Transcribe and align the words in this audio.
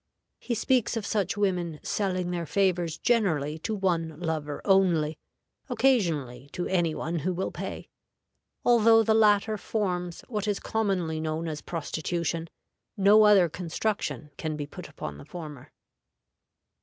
He 0.39 0.55
speaks 0.55 0.97
of 0.97 1.05
such 1.05 1.37
women 1.37 1.79
selling 1.83 2.31
their 2.31 2.47
favors 2.47 2.97
generally 2.97 3.59
to 3.59 3.75
one 3.75 4.19
lover 4.19 4.59
only, 4.65 5.19
occasionally 5.69 6.49
to 6.53 6.65
any 6.65 6.95
one 6.95 7.19
who 7.19 7.31
will 7.31 7.51
pay; 7.51 7.87
although 8.65 9.03
the 9.03 9.13
latter 9.13 9.59
forms 9.59 10.21
what 10.27 10.47
is 10.47 10.59
commonly 10.59 11.19
known 11.19 11.47
as 11.47 11.61
prostitution, 11.61 12.49
no 12.97 13.25
other 13.25 13.47
construction 13.47 14.31
can 14.37 14.55
be 14.57 14.65
put 14.65 14.89
upon 14.89 15.19
the 15.19 15.25
former. 15.25 15.71